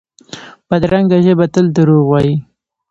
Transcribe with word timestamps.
بدرنګه 0.67 1.17
ژبه 1.25 1.45
تل 1.53 1.65
دروغ 1.75 2.03
وايي 2.07 2.35